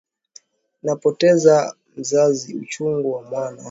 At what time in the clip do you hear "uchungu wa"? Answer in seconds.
2.61-3.21